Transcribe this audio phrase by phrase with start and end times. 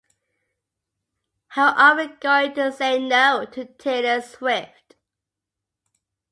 [1.49, 4.95] How are we going to say no to Taylor Swift?